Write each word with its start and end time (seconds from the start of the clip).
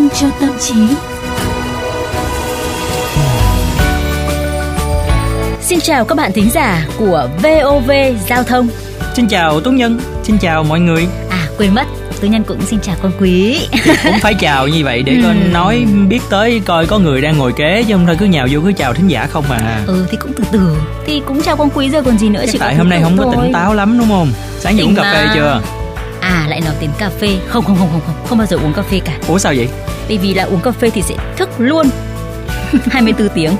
dành 0.00 0.08
cho 0.20 0.26
tâm 0.40 0.50
trí. 0.60 0.74
Xin 5.60 5.80
chào 5.80 6.04
các 6.04 6.14
bạn 6.14 6.32
thính 6.32 6.50
giả 6.52 6.86
của 6.98 7.28
VOV 7.42 7.90
Giao 8.28 8.42
thông. 8.42 8.68
Xin 9.14 9.28
chào 9.28 9.60
Tuấn 9.60 9.76
Nhân, 9.76 10.00
xin 10.22 10.38
chào 10.38 10.64
mọi 10.64 10.80
người. 10.80 11.06
À 11.30 11.46
quên 11.58 11.74
mất, 11.74 11.84
Tú 12.20 12.28
Nhân 12.28 12.42
cũng 12.44 12.60
xin 12.66 12.80
chào 12.80 12.96
con 13.02 13.12
quý. 13.20 13.60
cũng 14.04 14.18
phải 14.22 14.34
chào 14.34 14.68
như 14.68 14.84
vậy 14.84 15.02
để 15.02 15.12
Ừ. 15.12 15.20
con 15.24 15.52
nói 15.52 15.84
biết 16.08 16.20
tới 16.30 16.60
coi 16.64 16.86
có 16.86 16.98
người 16.98 17.20
đang 17.20 17.38
ngồi 17.38 17.52
kế 17.52 17.84
chứ 17.88 17.94
không 17.94 18.06
thôi 18.06 18.16
cứ 18.20 18.26
nhào 18.26 18.46
vô 18.50 18.60
cứ 18.64 18.72
chào 18.72 18.94
thính 18.94 19.08
giả 19.08 19.26
không 19.32 19.44
mà. 19.48 19.80
ừ 19.86 20.06
thì 20.10 20.16
cũng 20.16 20.32
từ 20.36 20.44
từ. 20.52 20.76
Thì 21.06 21.22
cũng 21.26 21.42
chào 21.42 21.56
con 21.56 21.68
quý 21.74 21.88
rồi 21.88 22.02
còn 22.02 22.18
gì 22.18 22.28
nữa 22.28 22.44
chỉ 22.52 22.58
có 22.58 22.64
Tại 22.64 22.74
hôm 22.74 22.88
nay 22.88 23.00
không 23.02 23.18
có 23.18 23.24
thôi. 23.24 23.34
tỉnh 23.42 23.52
táo 23.52 23.74
lắm 23.74 23.98
đúng 23.98 24.08
không? 24.08 24.32
Sáng 24.58 24.78
giờ 24.78 24.84
uống 24.84 24.94
cà 24.94 25.02
phê 25.14 25.26
chưa? 25.34 25.60
À 26.30 26.46
lại 26.48 26.60
nói 26.60 26.74
đến 26.80 26.90
cà 26.98 27.10
phê. 27.20 27.38
Không 27.48 27.64
không 27.64 27.76
không 27.78 27.88
không 27.92 28.00
không, 28.06 28.14
không 28.28 28.38
bao 28.38 28.46
giờ 28.46 28.56
uống 28.56 28.72
cà 28.72 28.82
phê 28.82 29.00
cả. 29.04 29.18
Ủa 29.28 29.38
sao 29.38 29.52
vậy? 29.56 29.68
Bởi 30.08 30.18
vì 30.18 30.34
là 30.34 30.44
uống 30.44 30.60
cà 30.60 30.70
phê 30.70 30.90
thì 30.90 31.02
sẽ 31.02 31.14
thức 31.36 31.48
luôn. 31.58 31.86
24 32.90 33.28
tiếng. 33.28 33.50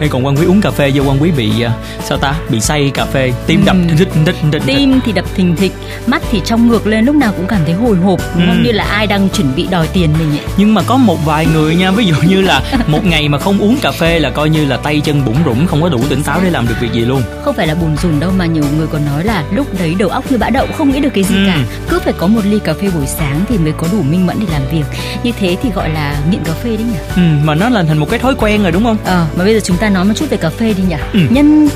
Ê, 0.00 0.08
còn 0.08 0.26
quan 0.26 0.36
quý 0.36 0.46
uống 0.46 0.60
cà 0.60 0.70
phê 0.70 0.90
vô 0.94 1.02
quan 1.06 1.22
quý 1.22 1.30
bị 1.30 1.62
à, 1.62 1.72
sao 2.04 2.18
ta? 2.18 2.34
Bị 2.50 2.60
say 2.60 2.90
cà 2.94 3.04
phê, 3.04 3.32
tim 3.46 3.64
đập 3.64 3.76
Ừ. 3.76 3.88
thình 3.88 3.96
thịch 3.96 4.08
thình 4.42 4.50
thịch. 4.52 4.62
Tim 4.66 5.00
thì 5.04 5.12
đập 5.12 5.24
thình 5.34 5.56
thịch, 5.56 5.72
mắt 6.06 6.22
thì 6.30 6.40
trong 6.44 6.68
ngược 6.68 6.86
lên 6.86 7.04
lúc 7.04 7.14
nào 7.16 7.32
cũng 7.36 7.46
cảm 7.46 7.60
thấy 7.64 7.74
hồi 7.74 7.96
hộp, 7.96 8.20
đúng 8.36 8.46
không? 8.46 8.56
Ừ. 8.58 8.64
Như 8.64 8.72
là 8.72 8.84
ai 8.84 9.06
đang 9.06 9.28
chuẩn 9.28 9.54
bị 9.56 9.66
đòi 9.70 9.86
tiền 9.92 10.10
mình 10.18 10.30
ấy. 10.30 10.40
Nhưng 10.56 10.74
mà 10.74 10.82
có 10.86 10.96
một 10.96 11.24
vài 11.24 11.46
người 11.46 11.74
nha, 11.74 11.90
ví 11.90 12.04
dụ 12.06 12.14
như 12.28 12.40
là 12.40 12.62
một 12.86 13.04
ngày 13.06 13.28
mà 13.28 13.38
không 13.38 13.58
uống 13.58 13.76
cà 13.82 13.90
phê 13.92 14.18
là 14.18 14.30
coi 14.30 14.50
như 14.50 14.66
là 14.66 14.76
tay 14.76 15.00
chân 15.04 15.24
bủng 15.24 15.36
rủng 15.44 15.66
không 15.66 15.82
có 15.82 15.88
đủ 15.88 16.00
tỉnh 16.08 16.22
táo 16.22 16.40
để 16.44 16.50
làm 16.50 16.68
được 16.68 16.74
việc 16.80 16.92
gì 16.92 17.00
luôn. 17.00 17.22
không 17.44 17.54
phải 17.56 17.66
là 17.66 17.74
buồn 17.74 17.96
rùn 18.02 18.20
đâu 18.20 18.32
mà 18.36 18.46
nhiều 18.46 18.64
người 18.78 18.86
còn 18.86 19.04
nói 19.06 19.24
là 19.24 19.44
lúc 19.52 19.66
đấy 19.78 19.94
đầu 19.98 20.08
óc 20.08 20.32
như 20.32 20.38
bã 20.38 20.50
đậu 20.50 20.66
không 20.78 20.90
nghĩ 20.90 21.00
được 21.00 21.08
cái 21.14 21.24
gì 21.24 21.34
Ừ. 21.36 21.42
cả 21.46 21.58
cứ 21.88 21.98
phải 22.04 22.12
có 22.12 22.26
một 22.26 22.40
ly 22.44 22.58
cà 22.64 22.74
phê 22.74 22.88
buổi 22.94 23.06
sáng 23.06 23.40
thì 23.48 23.58
mới 23.58 23.72
có 23.76 23.86
đủ 23.92 24.02
minh 24.02 24.26
mẫn 24.26 24.36
để 24.40 24.46
làm 24.52 24.62
việc 24.72 24.84
như 25.22 25.32
thế 25.40 25.56
thì 25.62 25.70
gọi 25.74 25.90
là 25.90 26.16
nghiện 26.30 26.40
cà 26.44 26.52
phê 26.52 26.70
đấy 26.76 26.84
nhỉ 26.92 26.98
Ừ, 27.16 27.22
mà 27.44 27.54
nó 27.54 27.68
là 27.68 27.82
thành 27.82 27.98
một 27.98 28.06
cái 28.10 28.18
thói 28.18 28.34
quen 28.34 28.51
rồi 28.62 28.72
đúng 28.72 28.84
không? 28.84 28.96
ờ 29.04 29.26
mà 29.36 29.44
bây 29.44 29.54
giờ 29.54 29.60
chúng 29.64 29.76
ta 29.76 29.88
nói 29.88 30.04
một 30.04 30.12
chút 30.16 30.26
về 30.30 30.36
cà 30.36 30.50
phê 30.50 30.74
đi 30.76 30.82
nhỉ 30.88 30.96
Ừ. 31.12 31.20
nhân 31.30 31.68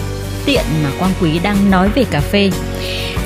tiện 0.47 0.63
mà 0.85 0.91
quang 0.99 1.13
quý 1.21 1.39
đang 1.43 1.71
nói 1.71 1.89
về 1.95 2.05
cà 2.11 2.21
phê 2.21 2.51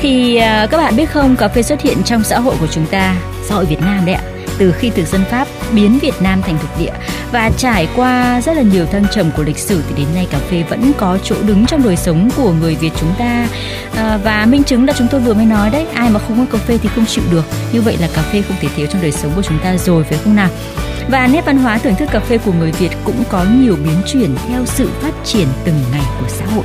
thì 0.02 0.36
à, 0.36 0.66
các 0.70 0.76
bạn 0.76 0.96
biết 0.96 1.10
không 1.12 1.36
cà 1.36 1.48
phê 1.48 1.62
xuất 1.62 1.80
hiện 1.82 2.02
trong 2.04 2.24
xã 2.24 2.38
hội 2.38 2.54
của 2.60 2.66
chúng 2.66 2.86
ta 2.86 3.16
xã 3.48 3.54
hội 3.54 3.64
Việt 3.64 3.80
Nam 3.80 4.06
đấy 4.06 4.14
ạ 4.14 4.22
từ 4.60 4.72
khi 4.72 4.90
thực 4.90 5.06
dân 5.06 5.24
Pháp 5.30 5.48
biến 5.72 5.98
Việt 5.98 6.14
Nam 6.22 6.42
thành 6.42 6.58
thực 6.58 6.78
địa 6.78 6.92
và 7.32 7.50
trải 7.56 7.88
qua 7.96 8.40
rất 8.40 8.56
là 8.56 8.62
nhiều 8.62 8.86
thăng 8.86 9.04
trầm 9.12 9.30
của 9.36 9.42
lịch 9.42 9.58
sử 9.58 9.82
thì 9.88 9.94
đến 9.96 10.06
nay 10.14 10.26
cà 10.30 10.38
phê 10.38 10.64
vẫn 10.68 10.92
có 10.98 11.18
chỗ 11.22 11.36
đứng 11.46 11.66
trong 11.66 11.82
đời 11.82 11.96
sống 11.96 12.30
của 12.36 12.52
người 12.52 12.74
Việt 12.74 12.90
chúng 13.00 13.14
ta. 13.18 13.46
À, 13.96 14.18
và 14.24 14.46
minh 14.46 14.64
chứng 14.64 14.86
là 14.86 14.92
chúng 14.98 15.08
tôi 15.10 15.20
vừa 15.20 15.34
mới 15.34 15.46
nói 15.46 15.70
đấy 15.70 15.86
ai 15.94 16.10
mà 16.10 16.20
không 16.20 16.46
có 16.46 16.58
cà 16.58 16.64
phê 16.64 16.78
thì 16.82 16.88
không 16.94 17.06
chịu 17.06 17.24
được. 17.30 17.44
Như 17.72 17.82
vậy 17.82 17.96
là 18.00 18.08
cà 18.14 18.22
phê 18.22 18.42
không 18.42 18.56
thể 18.60 18.68
thiếu 18.76 18.86
trong 18.86 19.02
đời 19.02 19.12
sống 19.12 19.32
của 19.36 19.42
chúng 19.42 19.58
ta 19.58 19.76
rồi 19.76 20.04
phải 20.04 20.18
không 20.24 20.36
nào? 20.36 20.48
Và 21.08 21.26
nét 21.26 21.44
văn 21.46 21.58
hóa 21.58 21.78
thưởng 21.78 21.94
thức 21.94 22.08
cà 22.12 22.20
phê 22.20 22.38
của 22.38 22.52
người 22.52 22.72
Việt 22.72 22.90
cũng 23.04 23.24
có 23.28 23.44
nhiều 23.44 23.76
biến 23.84 23.96
chuyển 24.12 24.34
theo 24.48 24.66
sự 24.66 24.90
phát 25.00 25.14
triển 25.24 25.48
từng 25.64 25.82
ngày 25.92 26.04
của 26.20 26.28
xã 26.28 26.46
hội. 26.46 26.64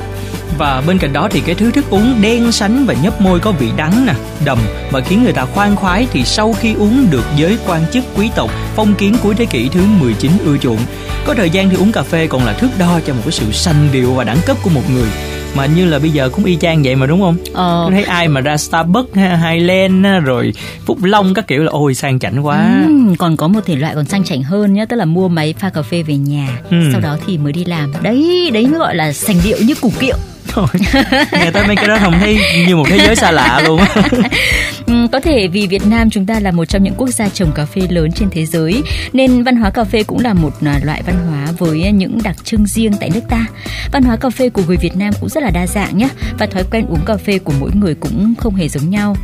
Và 0.58 0.82
bên 0.86 0.98
cạnh 0.98 1.12
đó 1.12 1.28
thì 1.30 1.40
cái 1.40 1.54
thứ 1.54 1.70
thức 1.70 1.84
uống 1.90 2.14
đen 2.22 2.52
sánh 2.52 2.86
và 2.86 2.94
nhấp 3.02 3.20
môi 3.20 3.38
có 3.40 3.52
vị 3.52 3.68
đắng 3.76 4.06
nè, 4.06 4.14
đầm 4.44 4.58
và 4.90 5.00
khiến 5.00 5.22
người 5.24 5.32
ta 5.32 5.44
khoan 5.44 5.76
khoái 5.76 6.06
thì 6.12 6.24
sau 6.24 6.52
khi 6.60 6.74
uống 6.74 7.06
được 7.10 7.24
giới 7.36 7.58
quan 7.66 7.82
chức 7.92 8.04
quý 8.16 8.30
tộc 8.36 8.50
phong 8.76 8.94
kiến 8.94 9.16
cuối 9.22 9.34
thế 9.34 9.44
kỷ 9.46 9.68
thứ 9.68 9.80
19 10.00 10.30
ưa 10.44 10.56
chuộng. 10.58 10.78
Có 11.26 11.34
thời 11.34 11.50
gian 11.50 11.70
thì 11.70 11.76
uống 11.76 11.92
cà 11.92 12.02
phê 12.02 12.26
còn 12.26 12.44
là 12.44 12.52
thước 12.52 12.68
đo 12.78 13.00
cho 13.06 13.12
một 13.14 13.20
cái 13.24 13.32
sự 13.32 13.52
sanh 13.52 13.88
điệu 13.92 14.12
và 14.14 14.24
đẳng 14.24 14.38
cấp 14.46 14.56
của 14.62 14.70
một 14.70 14.82
người. 14.94 15.08
Mà 15.56 15.66
như 15.66 15.84
là 15.86 15.98
bây 15.98 16.10
giờ 16.10 16.28
cũng 16.28 16.44
y 16.44 16.56
chang 16.56 16.82
vậy 16.82 16.96
mà 16.96 17.06
đúng 17.06 17.20
không? 17.20 17.36
ờ, 17.54 17.88
Thấy 17.90 18.04
ai 18.04 18.28
mà 18.28 18.40
ra 18.40 18.56
Starbucks, 18.56 19.14
ha, 19.14 19.36
Highland 19.36 20.06
rồi 20.24 20.52
Phúc 20.86 20.98
Long 21.02 21.34
các 21.34 21.46
kiểu 21.46 21.62
là 21.62 21.70
ôi 21.72 21.94
sang 21.94 22.18
chảnh 22.18 22.46
quá. 22.46 22.82
Ừm, 22.86 23.16
còn 23.16 23.36
có 23.36 23.48
một 23.48 23.60
thể 23.66 23.76
loại 23.76 23.94
còn 23.94 24.04
sang 24.04 24.24
chảnh 24.24 24.42
hơn 24.42 24.74
nhá 24.74 24.84
tức 24.84 24.96
là 24.96 25.04
mua 25.04 25.28
máy 25.28 25.54
pha 25.58 25.70
cà 25.70 25.82
phê 25.82 26.02
về 26.02 26.16
nhà 26.16 26.48
Ừ. 26.70 26.76
sau 26.92 27.00
đó 27.00 27.16
thì 27.26 27.38
mới 27.38 27.52
đi 27.52 27.64
làm 27.64 27.92
đấy 28.02 28.50
đấy 28.54 28.66
mới 28.66 28.78
gọi 28.78 28.94
là 28.96 29.12
sành 29.12 29.36
điệu 29.44 29.56
như 29.66 29.74
củ 29.74 29.92
kiệu 30.00 30.16
Thôi, 30.48 30.66
nghe 31.32 31.50
tới 31.50 31.66
mấy 31.66 31.76
cái 31.76 31.88
đó 31.88 31.98
không 32.00 32.14
thấy 32.20 32.38
như 32.66 32.76
một 32.76 32.84
thế 32.88 32.98
giới 32.98 33.16
xa 33.16 33.30
lạ 33.30 33.62
luôn 33.64 33.80
ừ, 34.86 35.06
có 35.12 35.20
thể 35.20 35.48
vì 35.48 35.66
Việt 35.66 35.86
Nam 35.86 36.10
chúng 36.10 36.26
ta 36.26 36.40
là 36.40 36.50
một 36.50 36.64
trong 36.64 36.82
những 36.82 36.94
quốc 36.96 37.08
gia 37.08 37.28
trồng 37.28 37.52
cà 37.52 37.66
phê 37.66 37.82
lớn 37.88 38.12
trên 38.12 38.30
thế 38.30 38.46
giới 38.46 38.82
nên 39.12 39.42
văn 39.42 39.56
hóa 39.56 39.70
cà 39.70 39.84
phê 39.84 40.02
cũng 40.02 40.18
là 40.18 40.34
một 40.34 40.52
à, 40.66 40.80
loại 40.84 41.02
văn 41.06 41.26
hóa 41.26 41.46
với 41.58 41.92
những 41.92 42.18
đặc 42.22 42.36
trưng 42.44 42.66
riêng 42.66 42.92
tại 43.00 43.10
nước 43.14 43.20
ta. 43.28 43.46
Văn 43.92 44.02
hóa 44.02 44.16
cà 44.16 44.30
phê 44.30 44.48
của 44.48 44.62
người 44.66 44.76
Việt 44.76 44.96
Nam 44.96 45.12
cũng 45.20 45.28
rất 45.28 45.42
là 45.42 45.50
đa 45.50 45.66
dạng 45.66 45.98
nhé 45.98 46.08
và 46.38 46.46
thói 46.46 46.64
quen 46.70 46.86
uống 46.86 47.04
cà 47.06 47.16
phê 47.16 47.38
của 47.38 47.52
mỗi 47.60 47.70
người 47.74 47.94
cũng 47.94 48.34
không 48.38 48.54
hề 48.54 48.68
giống 48.68 48.90
nhau. 48.90 49.16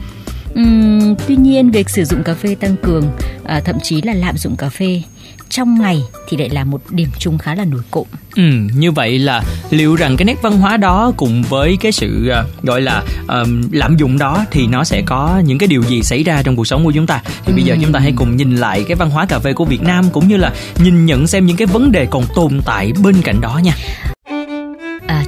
Uhm, 0.61 1.15
tuy 1.27 1.37
nhiên 1.37 1.71
việc 1.71 1.91
sử 1.91 2.05
dụng 2.05 2.23
cà 2.23 2.35
phê 2.35 2.57
tăng 2.61 2.77
cường 2.83 3.11
à, 3.45 3.61
thậm 3.65 3.77
chí 3.83 4.03
là 4.03 4.15
lạm 4.15 4.37
dụng 4.37 4.57
cà 4.57 4.69
phê 4.69 5.03
trong 5.49 5.81
ngày 5.81 6.03
thì 6.29 6.37
lại 6.37 6.49
là 6.49 6.65
một 6.65 6.81
điểm 6.91 7.09
chung 7.19 7.39
khá 7.39 7.55
là 7.55 7.65
nổi 7.65 7.81
cộm. 7.91 8.07
Ừ, 8.37 8.43
như 8.77 8.93
vậy 8.93 9.19
là 9.19 9.43
liệu 9.71 9.97
rằng 9.97 10.17
cái 10.17 10.25
nét 10.25 10.43
văn 10.43 10.59
hóa 10.59 10.77
đó 10.77 11.13
cùng 11.17 11.43
với 11.43 11.77
cái 11.81 11.93
sự 11.93 12.33
uh, 12.41 12.65
gọi 12.65 12.81
là 12.81 13.03
ờm, 13.27 13.69
lạm 13.73 13.97
dụng 13.97 14.19
đó 14.19 14.45
thì 14.51 14.67
nó 14.67 14.85
sẽ 14.85 15.03
có 15.07 15.43
những 15.45 15.59
cái 15.59 15.67
điều 15.67 15.83
gì 15.83 16.03
xảy 16.03 16.23
ra 16.23 16.43
trong 16.43 16.57
cuộc 16.57 16.67
sống 16.67 16.85
của 16.85 16.93
chúng 16.93 17.07
ta 17.07 17.23
thì 17.45 17.53
bây 17.53 17.63
giờ 17.63 17.77
chúng 17.83 17.93
ta 17.93 18.01
hãy 18.01 18.13
cùng 18.17 18.37
nhìn 18.37 18.57
lại 18.57 18.85
cái 18.89 18.95
văn 18.95 19.11
hóa 19.11 19.27
cà 19.27 19.39
phê 19.39 19.53
của 19.53 19.65
Việt 19.65 19.83
Nam 19.83 20.05
cũng 20.13 20.29
như 20.29 20.37
là 20.37 20.53
nhìn 20.79 21.07
nhận 21.07 21.27
xem 21.27 21.47
những 21.47 21.57
cái 21.57 21.67
vấn 21.67 21.93
đề 21.93 22.07
còn 22.07 22.25
tồn 22.35 22.61
tại 22.65 22.93
bên 23.03 23.23
cạnh 23.23 23.41
đó 23.41 23.61
nha. 23.65 23.75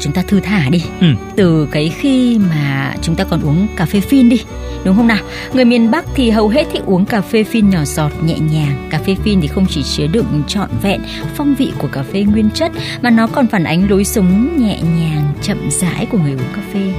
À, 0.05 0.07
chúng 0.07 0.13
ta 0.13 0.23
thư 0.29 0.41
thả 0.41 0.69
đi 0.71 0.83
Ừ. 1.01 1.07
từ 1.37 1.69
cái 1.71 1.89
khi 2.01 2.39
mà 2.51 2.95
chúng 3.03 3.15
ta 3.15 3.25
còn 3.25 3.41
uống 3.43 3.67
cà 3.77 3.85
phê 3.87 4.01
phin 4.01 4.29
đi 4.29 4.41
đúng 4.85 4.97
không 4.97 5.07
nào 5.07 5.19
người 5.55 5.65
miền 5.65 5.91
Bắc 5.91 6.05
thì 6.15 6.31
hầu 6.31 6.49
hết 6.49 6.65
thích 6.73 6.83
uống 6.87 7.05
cà 7.05 7.21
phê 7.21 7.45
phin 7.45 7.71
nhỏ 7.71 7.85
giọt 7.85 8.11
nhẹ 8.27 8.39
nhàng 8.39 8.89
cà 8.91 8.99
phê 9.07 9.17
phin 9.25 9.41
thì 9.41 9.49
không 9.49 9.67
chỉ 9.67 9.83
chứa 9.83 10.07
đựng 10.07 10.43
trọn 10.49 10.69
vẹn 10.83 11.01
phong 11.37 11.55
vị 11.55 11.73
của 11.79 11.89
cà 11.93 12.03
phê 12.13 12.23
nguyên 12.23 12.51
chất 12.55 12.73
mà 13.03 13.11
nó 13.11 13.27
còn 13.27 13.47
phản 13.47 13.65
ánh 13.65 13.91
lối 13.91 14.05
sống 14.05 14.57
nhẹ 14.59 14.79
nhàng 14.99 15.25
chậm 15.43 15.59
rãi 15.71 16.07
của 16.07 16.19
người 16.19 16.33
uống 16.33 16.53
cà 16.57 16.63
phê 16.75 16.93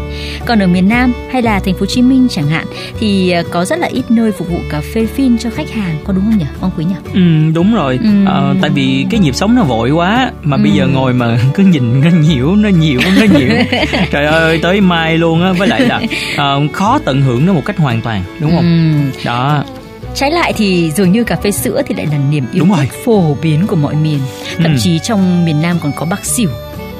còn 0.45 0.59
ở 0.59 0.67
miền 0.67 0.89
Nam 0.89 1.13
hay 1.31 1.41
là 1.41 1.59
thành 1.59 1.73
phố 1.73 1.79
Hồ 1.79 1.85
Chí 1.85 2.01
Minh 2.01 2.27
chẳng 2.29 2.47
hạn 2.47 2.65
thì 2.99 3.29
à, 3.29 3.43
có 3.51 3.65
rất 3.65 3.79
là 3.79 3.87
ít 3.87 4.11
nơi 4.11 4.31
phục 4.31 4.49
vụ 4.49 4.59
cà 4.71 4.81
phê 4.93 5.05
phin 5.05 5.37
cho 5.37 5.49
khách 5.49 5.71
hàng 5.71 5.95
có 6.03 6.13
đúng 6.13 6.23
không 6.23 6.37
nhỉ 6.37 6.45
ông 6.61 6.71
quý 6.77 6.85
nhỉ 6.85 6.95
Ừ, 7.13 7.51
đúng 7.53 7.73
rồi. 7.75 7.99
Ừ. 8.03 8.09
Ờ, 8.25 8.55
tại 8.61 8.69
vì 8.69 9.05
cái 9.09 9.19
nhịp 9.19 9.35
sống 9.35 9.55
nó 9.55 9.63
vội 9.63 9.91
quá 9.91 10.31
mà 10.43 10.57
bây 10.57 10.71
Ừ. 10.71 10.77
giờ 10.77 10.87
ngồi 10.87 11.13
mà 11.13 11.37
cứ 11.53 11.63
nhìn 11.63 12.01
nó 12.01 12.09
nhiễu, 12.09 12.55
nó 12.55 12.69
nhiễu, 13.01 13.11
nó 13.29 13.39
nhiễu. 13.39 13.49
Trời 14.11 14.25
ơi, 14.25 14.59
tới 14.61 14.81
mai 14.81 15.17
luôn 15.17 15.43
á, 15.43 15.51
với 15.51 15.67
lại 15.67 15.81
là 15.81 16.01
ờ, 16.37 16.59
khó 16.73 16.99
tận 17.05 17.21
hưởng 17.21 17.45
nó 17.45 17.53
một 17.53 17.61
cách 17.65 17.77
hoàn 17.77 18.01
toàn, 18.01 18.23
đúng 18.39 18.51
không? 18.51 18.59
Ừm, 18.59 19.11
Đó. 19.25 19.63
Trái 20.15 20.31
lại 20.31 20.53
thì 20.57 20.91
dường 20.91 21.11
như 21.11 21.23
cà 21.23 21.35
phê 21.35 21.51
sữa 21.51 21.81
thì 21.87 21.95
lại 21.95 22.05
là 22.11 22.17
niềm 22.29 22.45
yêu 22.53 22.65
thích 22.81 22.89
phổ 23.05 23.33
biến 23.41 23.67
của 23.67 23.75
mọi 23.75 23.95
miền. 23.95 24.19
Thậm 24.57 24.73
Ừ. 24.73 24.77
chí 24.83 24.99
trong 24.99 25.45
miền 25.45 25.61
Nam 25.61 25.77
còn 25.83 25.91
có 25.95 26.05
bác 26.05 26.25
xỉu, 26.25 26.49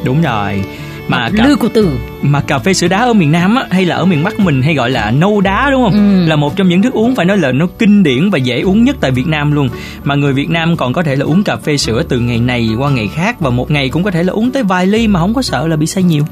Đúng 0.04 0.22
rồi. 0.22 0.64
Mà 1.08 1.30
cà, 1.38 1.48
lư 1.48 1.56
của 1.56 1.70
tử. 1.70 1.90
mà 2.22 2.42
cà 2.42 2.60
phê 2.60 2.74
sữa 2.74 2.88
đá 2.88 3.00
ở 3.00 3.14
miền 3.14 3.32
Nam 3.32 3.56
á 3.56 3.66
hay 3.72 3.86
là 3.86 3.96
ở 3.96 4.06
miền 4.06 4.24
Bắc 4.24 4.40
mình 4.40 4.62
hay 4.62 4.76
gọi 4.76 4.90
là 4.90 5.12
nâu 5.12 5.42
đá 5.42 5.70
đúng 5.72 5.84
không? 5.84 5.94
Ừ. 5.94 6.30
Là 6.30 6.36
một 6.36 6.56
trong 6.56 6.70
những 6.70 6.82
thức 6.82 6.94
uống 6.94 7.16
phải 7.16 7.26
nói 7.26 7.38
là 7.38 7.52
nó 7.52 7.68
kinh 7.80 8.04
điển 8.04 8.30
và 8.30 8.38
dễ 8.38 8.62
uống 8.62 8.84
nhất 8.84 8.96
tại 9.00 9.12
Việt 9.12 9.28
Nam 9.28 9.52
luôn. 9.52 9.70
Mà 10.04 10.16
người 10.16 10.34
Việt 10.34 10.50
Nam 10.50 10.78
còn 10.78 10.94
có 10.94 11.04
thể 11.04 11.16
là 11.16 11.26
uống 11.26 11.44
cà 11.44 11.56
phê 11.56 11.78
sữa 11.78 12.04
từ 12.10 12.20
ngày 12.20 12.40
này 12.40 12.70
qua 12.78 12.90
ngày 12.90 13.10
khác 13.16 13.40
và 13.40 13.50
một 13.50 13.72
ngày 13.72 13.90
cũng 13.90 14.04
có 14.04 14.12
thể 14.12 14.24
là 14.24 14.34
uống 14.34 14.52
tới 14.52 14.64
vài 14.64 14.88
ly 14.88 15.08
mà 15.08 15.20
không 15.20 15.34
có 15.34 15.42
sợ 15.42 15.68
là 15.68 15.76
bị 15.76 15.86
say 15.86 16.04
nhiều. 16.04 16.24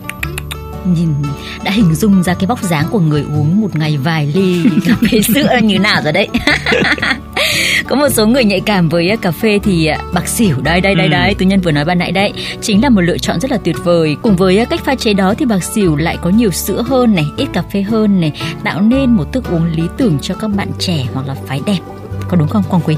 Nhìn 0.85 1.09
đã 1.63 1.71
hình 1.71 1.95
dung 1.95 2.23
ra 2.23 2.33
cái 2.33 2.47
vóc 2.47 2.61
dáng 2.61 2.85
của 2.91 2.99
người 2.99 3.21
uống 3.21 3.61
một 3.61 3.75
ngày 3.75 3.97
vài 3.97 4.31
ly 4.35 4.63
cà 4.85 4.95
phê 5.11 5.21
sữa 5.21 5.43
là 5.43 5.59
như 5.59 5.79
nào 5.79 6.01
rồi 6.03 6.13
đấy. 6.13 6.27
có 7.87 7.95
một 7.95 8.09
số 8.09 8.27
người 8.27 8.43
nhạy 8.43 8.59
cảm 8.59 8.89
với 8.89 9.17
cà 9.21 9.31
phê 9.31 9.59
thì 9.63 9.85
à, 9.85 9.99
bạc 10.13 10.27
xỉu. 10.27 10.55
Đây 10.63 10.81
đây 10.81 10.95
đây 10.95 11.07
Ừ. 11.07 11.11
đây 11.11 11.35
tú 11.35 11.45
nhân 11.45 11.61
vừa 11.61 11.71
nói 11.71 11.85
ban 11.85 11.97
nãy 11.99 12.11
đấy. 12.11 12.33
Chính 12.61 12.83
là 12.83 12.89
một 12.89 13.01
lựa 13.01 13.17
chọn 13.17 13.39
rất 13.39 13.51
là 13.51 13.57
tuyệt 13.63 13.75
vời. 13.83 14.15
Cùng 14.21 14.35
với 14.35 14.65
cách 14.69 14.85
pha 14.85 14.95
chế 14.95 15.13
đó 15.13 15.33
thì 15.37 15.45
bạc 15.45 15.63
xỉu 15.63 15.95
lại 15.95 16.17
có 16.21 16.29
nhiều 16.29 16.51
sữa 16.51 16.83
hơn 16.87 17.15
này 17.15 17.25
ít 17.37 17.47
cà 17.53 17.61
phê 17.73 17.81
hơn 17.81 18.21
này 18.21 18.31
tạo 18.63 18.81
nên 18.81 19.11
một 19.11 19.33
thức 19.33 19.43
uống 19.51 19.65
lý 19.75 19.83
tưởng 19.97 20.17
cho 20.21 20.35
các 20.35 20.47
bạn 20.47 20.67
trẻ 20.79 21.05
hoặc 21.13 21.27
là 21.27 21.35
phái 21.47 21.61
đẹp. 21.65 21.79
Có 22.27 22.37
đúng 22.37 22.47
không 22.47 22.63
quang 22.69 22.81
quý 22.85 22.95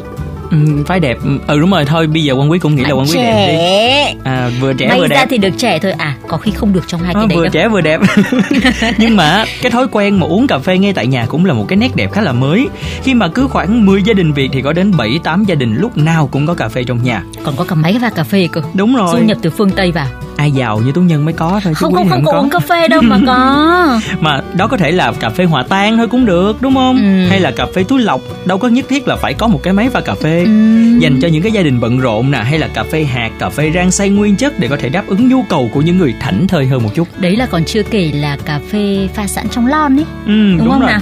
Ừ, 0.51 0.57
phái 0.87 0.99
đẹp. 0.99 1.17
Ừ 1.47 1.59
đúng 1.59 1.71
rồi 1.71 1.85
thôi 1.85 2.07
bây 2.07 2.23
giờ 2.23 2.33
quan 2.33 2.51
quý 2.51 2.59
cũng 2.59 2.75
nghĩ 2.75 2.83
là 2.83 2.91
quan 2.91 3.07
quý 3.07 3.15
đẹp 3.15 3.47
đi. 3.47 3.53
trẻ 3.53 4.15
À, 4.23 4.49
vừa 4.59 4.73
trẻ 4.73 4.87
may 4.87 4.99
vừa 4.99 5.07
ra 5.07 5.15
đẹp. 5.15 5.25
thì 5.29 5.37
được 5.37 5.49
trẻ 5.57 5.79
thôi. 5.79 5.91
À 5.91 6.15
có 6.27 6.37
khi 6.37 6.51
không 6.51 6.73
được 6.73 6.83
trong 6.87 7.01
hai 7.01 7.13
Ờ, 7.13 7.19
cái 7.21 7.27
đấy 7.27 7.37
vừa 7.37 7.43
đâu. 7.43 7.51
trẻ 7.53 7.67
vừa 7.67 7.81
đẹp. 7.81 7.99
Nhưng 8.97 9.15
mà 9.15 9.45
cái 9.61 9.71
thói 9.71 9.87
quen 9.91 10.19
mà 10.19 10.27
uống 10.27 10.47
cà 10.47 10.57
phê 10.59 10.77
ngay 10.77 10.93
tại 10.93 11.07
nhà 11.07 11.25
cũng 11.29 11.45
là 11.45 11.53
một 11.53 11.65
cái 11.67 11.77
nét 11.77 11.95
đẹp 11.95 12.11
khá 12.13 12.21
là 12.21 12.31
mới. 12.31 12.67
Khi 13.03 13.13
mà 13.13 13.27
cứ 13.27 13.47
khoảng 13.47 13.85
10 13.85 14.03
gia 14.03 14.13
đình 14.13 14.33
Việt 14.33 14.49
thì 14.53 14.61
có 14.61 14.73
đến 14.73 14.97
7 14.97 15.19
8 15.23 15.43
gia 15.43 15.55
đình 15.55 15.75
lúc 15.79 15.97
nào 15.97 16.27
cũng 16.31 16.47
có 16.47 16.53
cà 16.53 16.67
phê 16.69 16.83
trong 16.83 17.03
nhà. 17.03 17.23
Còn 17.43 17.55
có 17.57 17.63
cả 17.63 17.75
máy 17.75 17.97
pha 18.01 18.09
cà 18.09 18.23
phê 18.23 18.47
cơ. 18.51 18.61
Đúng 18.73 18.95
rồi. 18.95 19.07
Du 19.19 19.25
nhập 19.25 19.37
từ 19.41 19.49
phương 19.49 19.69
tây 19.69 19.91
vào 19.91 20.07
ai 20.37 20.51
giàu 20.51 20.77
như 20.79 20.91
tú 20.91 21.01
nhân 21.01 21.25
mới 21.25 21.33
có 21.33 21.59
thôi 21.63 21.73
chứ 21.73 21.73
không 21.73 21.93
không 21.93 22.09
không 22.09 22.25
có 22.25 22.31
uống 22.31 22.49
cà 22.49 22.59
phê 22.59 22.87
đâu 22.87 23.01
mà 23.01 23.19
có. 23.27 23.99
Mà 24.19 24.41
đó 24.57 24.67
có 24.67 24.77
thể 24.77 24.91
là 24.91 25.11
cà 25.19 25.29
phê 25.29 25.43
hòa 25.43 25.63
tan 25.69 25.97
thôi 25.97 26.07
cũng 26.07 26.25
được 26.25 26.61
đúng 26.61 26.75
không? 26.75 26.97
Ừ. 26.97 27.29
hay 27.29 27.39
là 27.39 27.51
cà 27.51 27.65
phê 27.75 27.83
túi 27.83 28.01
lọc 28.01 28.21
đâu 28.45 28.57
có 28.57 28.67
nhất 28.67 28.85
thiết 28.89 29.07
là 29.07 29.15
phải 29.15 29.33
có 29.33 29.47
một 29.47 29.59
cái 29.63 29.73
máy 29.73 29.89
pha 29.89 30.01
cà 30.01 30.15
phê. 30.15 30.43
Ừm. 30.43 30.99
dành 30.99 31.19
cho 31.21 31.27
những 31.27 31.41
cái 31.41 31.51
gia 31.51 31.61
đình 31.61 31.79
bận 31.79 31.99
rộn 31.99 32.31
nè 32.31 32.37
hay 32.37 32.59
là 32.59 32.67
cà 32.67 32.83
phê 32.83 33.03
hạt 33.03 33.31
cà 33.39 33.49
phê 33.49 33.71
rang 33.75 33.91
xay 33.91 34.09
nguyên 34.09 34.35
chất 34.35 34.59
để 34.59 34.67
có 34.67 34.77
thể 34.77 34.89
đáp 34.89 35.03
ứng 35.07 35.29
nhu 35.29 35.43
cầu 35.49 35.69
của 35.73 35.81
những 35.81 35.97
người 35.97 36.13
thảnh 36.19 36.47
thơi 36.47 36.65
hơn 36.65 36.83
một 36.83 36.89
chút. 36.95 37.07
Đấy 37.17 37.35
là 37.35 37.45
còn 37.45 37.65
chưa 37.65 37.83
kể 37.83 38.11
là 38.13 38.37
cà 38.45 38.59
phê 38.71 39.09
pha 39.13 39.27
sẵn 39.27 39.49
trong 39.49 39.67
lon 39.67 39.99
ấy. 39.99 40.05
Ừ, 40.25 40.31
đúng, 40.31 40.57
đúng, 40.57 40.69
không 40.69 40.81
rồi. 40.81 40.89
nào? 40.91 41.01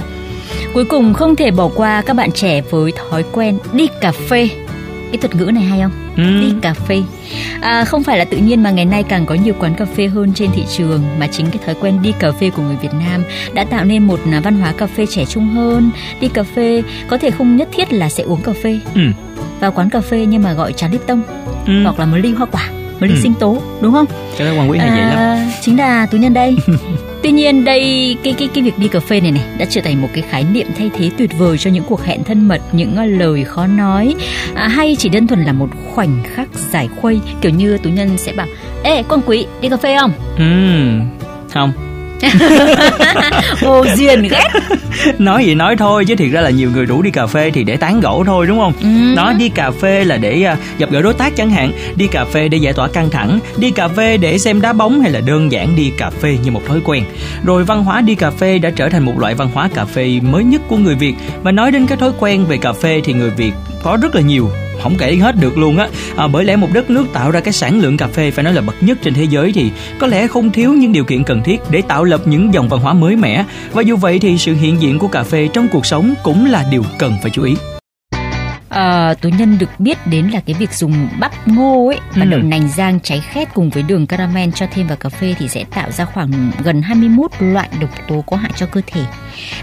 Cuối 0.74 0.84
cùng 0.84 1.14
không 1.14 1.36
thể 1.36 1.50
bỏ 1.50 1.68
qua 1.74 2.02
các 2.02 2.16
bạn 2.16 2.32
trẻ 2.32 2.62
với 2.70 2.92
thói 2.92 3.24
quen 3.32 3.58
đi 3.72 3.88
cà 4.00 4.12
phê 4.12 4.48
cái 5.16 5.28
thuật 5.28 5.34
ngữ 5.34 5.50
này 5.52 5.62
hay 5.64 5.80
không 5.80 5.92
Ừ. 6.16 6.40
đi 6.40 6.52
cà 6.62 6.74
phê 6.74 7.02
à, 7.60 7.84
không 7.84 8.02
phải 8.02 8.18
là 8.18 8.24
tự 8.24 8.36
nhiên 8.36 8.62
mà 8.62 8.70
ngày 8.70 8.84
nay 8.84 9.02
càng 9.02 9.26
có 9.26 9.34
nhiều 9.34 9.54
quán 9.60 9.74
cà 9.74 9.84
phê 9.84 10.06
hơn 10.08 10.32
trên 10.34 10.50
thị 10.54 10.62
trường 10.76 11.02
mà 11.18 11.26
chính 11.26 11.46
cái 11.46 11.58
thói 11.66 11.74
quen 11.80 11.98
đi 12.02 12.12
cà 12.18 12.32
phê 12.32 12.50
của 12.50 12.62
người 12.62 12.76
Việt 12.82 12.94
Nam 13.04 13.24
đã 13.54 13.64
tạo 13.64 13.84
nên 13.84 14.02
một 14.06 14.20
à, 14.32 14.40
văn 14.40 14.60
hóa 14.60 14.72
cà 14.78 14.86
phê 14.86 15.06
trẻ 15.06 15.24
trung 15.24 15.48
hơn 15.48 15.90
đi 16.20 16.28
cà 16.28 16.42
phê 16.42 16.82
có 17.08 17.18
thể 17.18 17.30
không 17.30 17.56
nhất 17.56 17.68
thiết 17.72 17.92
là 17.92 18.08
sẽ 18.08 18.22
uống 18.22 18.40
cà 18.42 18.52
phê 18.62 18.78
Ừ. 18.94 19.00
vào 19.60 19.72
quán 19.72 19.90
cà 19.90 20.00
phê 20.00 20.26
nhưng 20.28 20.42
mà 20.42 20.52
gọi 20.52 20.72
trà 20.72 20.88
Lipton 20.88 21.22
Ừ. 21.66 21.82
hoặc 21.82 21.98
là 21.98 22.06
một 22.06 22.16
ly 22.16 22.32
hoa 22.32 22.46
quả 22.46 22.68
một 23.00 23.06
ly 23.06 23.14
Ừ. 23.14 23.20
sinh 23.22 23.34
tố 23.34 23.62
đúng 23.80 23.92
không 23.92 24.06
Cái 24.38 24.46
đó 24.56 24.62
quý 24.68 24.78
hay 24.78 24.90
vậy 24.90 25.00
lắm. 25.00 25.16
À, 25.16 25.46
chính 25.62 25.76
là 25.78 26.06
tú 26.06 26.18
nhân 26.18 26.34
đây 26.34 26.56
tuy 27.24 27.32
nhiên 27.32 27.64
đây 27.64 28.16
cái 28.22 28.34
cái 28.38 28.48
cái 28.54 28.64
việc 28.64 28.78
đi 28.78 28.88
cà 28.88 29.00
phê 29.00 29.20
này 29.20 29.30
này 29.30 29.42
đã 29.58 29.66
trở 29.70 29.80
thành 29.80 30.02
một 30.02 30.08
cái 30.12 30.24
khái 30.30 30.44
niệm 30.52 30.66
thay 30.78 30.90
thế 30.94 31.10
tuyệt 31.18 31.30
vời 31.38 31.58
cho 31.58 31.70
những 31.70 31.84
cuộc 31.84 32.04
hẹn 32.04 32.24
thân 32.24 32.48
mật 32.48 32.60
những 32.72 32.96
à, 32.96 33.04
lời 33.04 33.44
khó 33.44 33.66
nói 33.66 34.14
à, 34.54 34.68
hay 34.68 34.96
chỉ 34.98 35.08
đơn 35.08 35.26
thuần 35.26 35.44
là 35.44 35.52
một 35.52 35.68
khoảnh 35.94 36.22
khắc 36.24 36.48
giải 36.72 36.88
khuây 37.00 37.20
kiểu 37.40 37.52
như 37.52 37.78
tú 37.78 37.90
nhân 37.90 38.18
sẽ 38.18 38.32
bảo 38.32 38.46
ê 38.82 39.02
con 39.08 39.20
quý 39.26 39.46
đi 39.60 39.68
cà 39.68 39.76
phê 39.76 39.96
không 40.00 40.12
Ừ. 40.38 40.44
Không, 41.52 41.72
ô 43.62 43.84
duyên 43.96 44.22
ghét 44.22 44.48
nói 45.18 45.44
gì 45.44 45.54
nói 45.54 45.76
thôi 45.76 46.04
chứ 46.04 46.16
thiệt 46.16 46.30
ra 46.32 46.40
là 46.40 46.50
nhiều 46.50 46.70
người 46.74 46.86
rủ 46.86 47.02
đi 47.02 47.10
cà 47.10 47.26
phê 47.26 47.50
thì 47.50 47.64
để 47.64 47.76
tán 47.76 48.00
gẫu 48.00 48.24
thôi 48.24 48.46
đúng 48.46 48.58
không? 48.58 48.72
Ừ. 48.82 49.14
Nói 49.16 49.34
đi 49.34 49.48
cà 49.48 49.70
phê 49.70 50.04
là 50.04 50.16
để 50.16 50.42
à, 50.42 50.56
gặp 50.78 50.90
gỡ 50.90 51.02
đối 51.02 51.14
tác 51.14 51.36
chẳng 51.36 51.50
hạn, 51.50 51.72
đi 51.96 52.06
cà 52.06 52.24
phê 52.24 52.48
để 52.48 52.58
giải 52.58 52.72
tỏa 52.72 52.88
căng 52.88 53.10
thẳng, 53.10 53.38
đi 53.56 53.70
cà 53.70 53.88
phê 53.88 54.16
để 54.16 54.38
xem 54.38 54.60
đá 54.60 54.72
bóng 54.72 55.00
hay 55.00 55.10
là 55.10 55.20
đơn 55.20 55.52
giản 55.52 55.76
đi 55.76 55.92
cà 55.98 56.10
phê 56.10 56.38
như 56.44 56.50
một 56.50 56.62
thói 56.66 56.80
quen. 56.84 57.04
Rồi 57.44 57.64
văn 57.64 57.84
hóa 57.84 58.00
đi 58.00 58.14
cà 58.14 58.30
phê 58.30 58.58
đã 58.58 58.70
trở 58.70 58.88
thành 58.88 59.04
một 59.04 59.18
loại 59.18 59.34
văn 59.34 59.48
hóa 59.54 59.68
cà 59.74 59.84
phê 59.84 60.20
mới 60.22 60.44
nhất 60.44 60.60
của 60.68 60.76
người 60.76 60.94
Việt 60.94 61.14
và 61.42 61.52
nói 61.52 61.70
đến 61.70 61.86
cái 61.86 61.98
thói 61.98 62.10
quen 62.18 62.44
về 62.44 62.56
cà 62.56 62.72
phê 62.72 63.00
thì 63.04 63.12
người 63.12 63.30
Việt 63.30 63.52
có 63.82 63.98
rất 64.02 64.14
là 64.14 64.20
nhiều 64.20 64.50
không 64.82 64.96
kể 64.98 65.16
hết 65.16 65.34
được 65.40 65.58
luôn 65.58 65.78
á. 65.78 65.88
À, 66.16 66.26
bởi 66.28 66.44
lẽ 66.44 66.56
một 66.56 66.68
đất 66.72 66.90
nước 66.90 67.06
tạo 67.12 67.30
ra 67.30 67.40
cái 67.40 67.52
sản 67.52 67.80
lượng 67.80 67.96
cà 67.96 68.06
phê 68.06 68.30
phải 68.30 68.44
nói 68.44 68.54
là 68.54 68.60
bậc 68.60 68.82
nhất 68.82 68.98
trên 69.02 69.14
thế 69.14 69.24
giới 69.24 69.52
thì 69.52 69.70
có 69.98 70.06
lẽ 70.06 70.26
không 70.26 70.50
thiếu 70.50 70.72
những 70.72 70.92
điều 70.92 71.04
kiện 71.04 71.24
cần 71.24 71.42
thiết 71.42 71.60
để 71.70 71.82
tạo 71.88 72.04
lập 72.04 72.20
những 72.24 72.54
dòng 72.54 72.68
văn 72.68 72.80
hóa 72.80 72.92
mới 72.92 73.16
mẻ. 73.16 73.44
Và 73.72 73.82
dù 73.82 73.96
vậy 73.96 74.18
thì 74.18 74.38
sự 74.38 74.54
hiện 74.54 74.80
diện 74.80 74.98
của 74.98 75.08
cà 75.08 75.22
phê 75.22 75.48
trong 75.52 75.68
cuộc 75.72 75.86
sống 75.86 76.14
cũng 76.22 76.46
là 76.46 76.64
điều 76.70 76.82
cần 76.98 77.16
phải 77.22 77.30
chú 77.30 77.42
ý. 77.42 77.54
À, 78.74 79.14
tú 79.20 79.28
nhân 79.28 79.58
được 79.58 79.70
biết 79.80 80.06
đến 80.06 80.26
là 80.28 80.40
cái 80.46 80.54
việc 80.58 80.72
dùng 80.72 81.08
bắp 81.20 81.48
ngô 81.48 81.86
ấy 81.88 81.98
và 82.14 82.22
Ừ. 82.24 82.28
đậu 82.30 82.40
nành 82.40 82.68
rang 82.68 83.00
cháy 83.00 83.20
khét 83.20 83.54
cùng 83.54 83.70
với 83.70 83.82
đường 83.82 84.06
caramel 84.06 84.50
cho 84.54 84.66
thêm 84.70 84.86
vào 84.86 84.96
cà 84.96 85.08
phê 85.08 85.34
thì 85.38 85.48
sẽ 85.48 85.64
tạo 85.74 85.90
ra 85.90 86.04
khoảng 86.04 86.50
gần 86.64 86.82
21 86.82 87.30
loại 87.40 87.68
độc 87.80 87.90
tố 88.08 88.24
có 88.26 88.36
hại 88.36 88.50
cho 88.56 88.66
cơ 88.66 88.80
thể. 88.86 89.00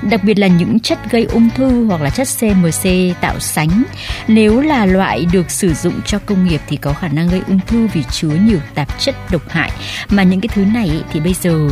Đặc 0.02 0.24
biệt 0.24 0.40
là 0.40 0.48
những 0.48 0.80
chất 0.80 1.00
gây 1.12 1.24
ung 1.24 1.50
thư 1.56 1.86
hoặc 1.86 2.02
là 2.02 2.10
chất 2.10 2.28
CMC 2.40 3.14
tạo 3.22 3.40
sánh. 3.40 3.84
Nếu 4.28 4.62
là 4.62 4.86
loại 4.86 5.26
được 5.32 5.52
sử 5.52 5.74
dụng 5.74 5.94
cho 6.06 6.20
công 6.20 6.46
nghiệp 6.48 6.62
thì 6.68 6.78
có 6.78 6.94
khả 6.94 7.08
năng 7.08 7.28
gây 7.30 7.42
ung 7.48 7.60
thư 7.68 7.88
vì 7.94 8.04
chứa 8.12 8.30
nhiều 8.30 8.60
tạp 8.76 9.00
chất 9.00 9.16
độc 9.32 9.50
hại. 9.50 9.72
Mà 10.10 10.24
những 10.24 10.42
cái 10.42 10.50
thứ 10.54 10.66
này 10.66 10.88
ấy, 10.90 11.04
thì 11.14 11.20
bây 11.20 11.34
giờ 11.34 11.70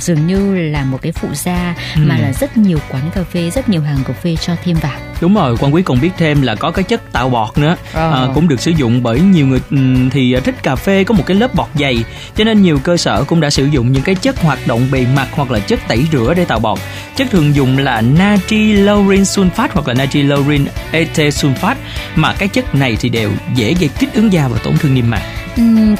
dường 0.00 0.26
như 0.26 0.54
là 0.54 0.84
một 0.84 0.98
cái 1.02 1.12
phụ 1.12 1.28
gia 1.34 1.74
Ừ. 1.94 2.00
mà 2.04 2.16
là 2.18 2.32
rất 2.32 2.56
nhiều 2.56 2.78
quán 2.90 3.02
cà 3.14 3.22
phê, 3.24 3.50
rất 3.50 3.68
nhiều 3.68 3.82
hàng 3.82 3.98
cà 4.06 4.12
phê 4.12 4.36
cho 4.40 4.52
thêm 4.64 4.76
vào. 4.76 4.98
Đúng 5.20 5.34
rồi, 5.34 5.56
quan 5.60 5.74
quý 5.74 5.82
còn 5.82 6.00
biết 6.00 6.10
thêm 6.18 6.42
là 6.42 6.54
có 6.54 6.70
cái 6.70 6.82
chất 6.82 7.12
tạo 7.12 7.28
bọt 7.28 7.58
nữa 7.58 7.76
Ờ. 7.92 8.12
à, 8.24 8.28
cũng 8.34 8.48
được 8.48 8.60
sử 8.60 8.70
dụng 8.70 9.02
bởi 9.02 9.20
nhiều 9.20 9.46
người 9.46 9.60
ừm, 9.70 10.10
thì 10.10 10.36
thích 10.44 10.62
cà 10.62 10.76
phê 10.76 11.04
có 11.04 11.14
một 11.14 11.22
cái 11.26 11.36
lớp 11.36 11.54
bọt 11.54 11.68
dày 11.74 12.04
cho 12.36 12.44
nên 12.44 12.62
nhiều 12.62 12.78
cơ 12.84 12.96
sở 12.96 13.24
cũng 13.24 13.40
đã 13.40 13.50
sử 13.50 13.64
dụng 13.64 13.92
những 13.92 14.02
cái 14.02 14.14
chất 14.14 14.40
hoạt 14.42 14.58
động 14.66 14.88
bề 14.92 15.06
mặt 15.16 15.28
hoặc 15.32 15.50
là 15.50 15.58
chất 15.58 15.80
tẩy 15.88 16.06
rửa 16.12 16.34
để 16.36 16.44
tạo 16.44 16.58
bọt. 16.58 16.78
Chất 17.16 17.30
thường 17.30 17.54
dùng 17.54 17.78
là 17.78 18.00
natri 18.00 18.72
laurin 18.72 19.22
sulfat 19.22 19.68
hoặc 19.72 19.88
là 19.88 19.94
natri 19.94 20.22
laurin 20.22 20.64
ete 20.90 21.28
sulfat 21.28 21.74
mà 22.16 22.32
cái 22.38 22.48
chất 22.48 22.74
này 22.74 22.96
thì 23.00 23.08
đều 23.08 23.30
dễ 23.54 23.74
gây 23.80 23.90
kích 23.98 24.14
ứng 24.14 24.32
da 24.32 24.48
và 24.48 24.58
tổn 24.64 24.76
thương 24.78 24.94
niêm 24.94 25.10
mạc. 25.10 25.22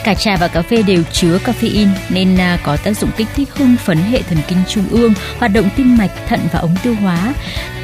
Cả 0.05 0.15
trà 0.15 0.37
và 0.37 0.49
cà 0.49 0.63
phê 0.63 0.83
đều 0.83 1.03
chứa 1.13 1.39
caffeine 1.45 1.89
nên 2.09 2.37
à, 2.37 2.59
có 2.63 2.77
tác 2.77 2.97
dụng 2.97 3.11
kích 3.17 3.27
thích 3.37 3.49
hưng 3.55 3.77
phấn 3.77 3.99
hệ 3.99 4.23
thần 4.23 4.39
kinh 4.49 4.59
trung 4.69 4.85
ương, 4.91 5.15
hoạt 5.39 5.53
động 5.53 5.69
tim 5.77 5.97
mạch, 5.97 6.11
thận 6.29 6.41
và 6.53 6.59
ống 6.61 6.77
tiêu 6.83 6.95
hóa. 6.95 7.35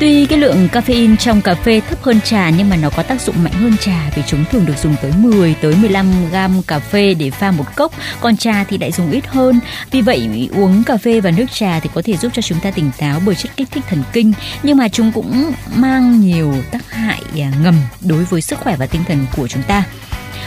Tuy 0.01 0.27
cái 0.27 0.39
lượng 0.39 0.69
caffeine 0.73 1.17
trong 1.17 1.41
cà 1.41 1.55
phê 1.55 1.81
thấp 1.89 2.03
hơn 2.03 2.21
trà 2.21 2.51
nhưng 2.51 2.71
mà 2.71 2.77
nó 2.77 2.91
có 2.91 3.03
tác 3.03 3.21
dụng 3.21 3.45
mạnh 3.45 3.53
hơn 3.53 3.77
trà 3.81 4.11
vì 4.15 4.23
chúng 4.27 4.45
thường 4.45 4.67
được 4.67 4.79
dùng 4.83 4.97
tới 5.03 5.13
10 5.19 5.55
tới 5.63 5.75
15 5.77 6.31
gam 6.31 6.63
cà 6.63 6.79
phê 6.79 7.15
để 7.15 7.31
pha 7.31 7.51
một 7.51 7.77
cốc, 7.77 7.93
còn 8.21 8.37
trà 8.37 8.65
thì 8.65 8.79
lại 8.79 8.93
dùng 8.93 9.11
ít 9.11 9.27
hơn. 9.27 9.61
Vì 9.91 10.01
vậy 10.01 10.49
uống 10.57 10.85
cà 10.85 10.97
phê 10.97 11.21
và 11.21 11.31
nước 11.31 11.47
trà 11.53 11.81
thì 11.81 11.91
có 11.95 12.03
thể 12.05 12.17
giúp 12.17 12.33
cho 12.35 12.43
chúng 12.43 12.61
ta 12.61 12.71
tỉnh 12.71 12.91
táo 12.99 13.21
bởi 13.27 13.35
chất 13.35 13.57
kích 13.57 13.69
thích 13.71 13.85
thần 13.89 14.03
kinh 14.13 14.33
nhưng 14.63 14.77
mà 14.77 14.89
chúng 14.89 15.13
cũng 15.13 15.53
mang 15.75 16.21
nhiều 16.21 16.55
tác 16.71 16.91
hại 16.91 17.23
à, 17.41 17.53
ngầm 17.63 17.75
đối 18.01 18.25
với 18.25 18.41
sức 18.41 18.59
khỏe 18.59 18.77
và 18.77 18.87
tinh 18.87 19.05
thần 19.09 19.27
của 19.37 19.49
chúng 19.49 19.63
ta. 19.63 19.85